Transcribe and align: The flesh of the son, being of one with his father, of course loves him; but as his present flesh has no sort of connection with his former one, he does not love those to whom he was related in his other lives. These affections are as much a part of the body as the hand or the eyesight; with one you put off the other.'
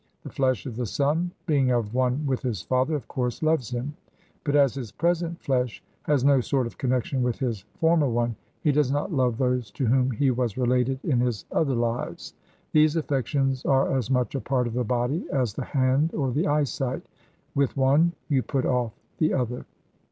The 0.23 0.31
flesh 0.31 0.65
of 0.65 0.77
the 0.77 0.85
son, 0.87 1.29
being 1.45 1.69
of 1.69 1.93
one 1.93 2.25
with 2.25 2.41
his 2.41 2.63
father, 2.63 2.95
of 2.95 3.07
course 3.07 3.43
loves 3.43 3.69
him; 3.69 3.93
but 4.43 4.55
as 4.55 4.73
his 4.73 4.91
present 4.91 5.39
flesh 5.39 5.83
has 6.01 6.23
no 6.25 6.41
sort 6.41 6.65
of 6.65 6.79
connection 6.79 7.21
with 7.21 7.37
his 7.37 7.65
former 7.75 8.09
one, 8.09 8.35
he 8.61 8.71
does 8.71 8.91
not 8.91 9.13
love 9.13 9.37
those 9.37 9.69
to 9.73 9.85
whom 9.85 10.09
he 10.09 10.31
was 10.31 10.57
related 10.57 10.99
in 11.03 11.19
his 11.19 11.45
other 11.51 11.75
lives. 11.75 12.33
These 12.71 12.95
affections 12.95 13.63
are 13.63 13.95
as 13.95 14.09
much 14.09 14.33
a 14.33 14.41
part 14.41 14.65
of 14.65 14.73
the 14.73 14.83
body 14.83 15.23
as 15.31 15.53
the 15.53 15.65
hand 15.65 16.15
or 16.15 16.31
the 16.31 16.47
eyesight; 16.47 17.03
with 17.53 17.77
one 17.77 18.13
you 18.27 18.41
put 18.41 18.65
off 18.65 18.93
the 19.19 19.31
other.' 19.35 19.67